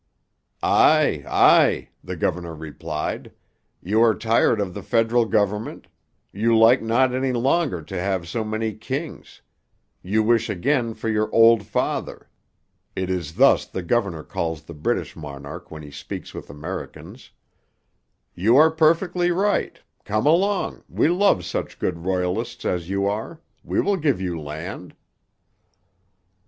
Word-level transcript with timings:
"Aye, 0.63 1.23
aye," 1.29 1.89
the 2.03 2.15
governor 2.15 2.55
replied, 2.55 3.31
"you 3.83 4.01
are 4.01 4.15
tired 4.15 4.59
of 4.59 4.73
the 4.73 4.81
federal 4.81 5.25
government; 5.25 5.85
you 6.33 6.57
like 6.57 6.81
not 6.81 7.13
any 7.13 7.31
longer 7.31 7.83
to 7.83 7.99
have 8.01 8.27
so 8.27 8.43
many 8.43 8.73
kings; 8.73 9.43
you 10.01 10.23
wish 10.23 10.49
again 10.49 10.95
for 10.95 11.07
your 11.07 11.29
old 11.31 11.61
father" 11.67 12.27
(it 12.95 13.11
is 13.11 13.35
thus 13.35 13.67
the 13.67 13.83
governor 13.83 14.23
calls 14.23 14.63
the 14.63 14.73
British 14.73 15.15
monarch 15.15 15.69
when 15.69 15.83
he 15.83 15.91
speaks 15.91 16.33
with 16.33 16.49
Americans); 16.49 17.29
"you 18.33 18.57
are 18.57 18.71
perfectly 18.71 19.29
right; 19.29 19.81
come 20.03 20.25
along, 20.25 20.83
we 20.89 21.09
love 21.09 21.45
such 21.45 21.77
good 21.77 21.99
Royalists 22.05 22.65
as 22.65 22.89
you 22.89 23.05
are; 23.05 23.39
we 23.63 23.79
will 23.79 23.97
give 23.97 24.19
you 24.19 24.39
land."' 24.41 24.95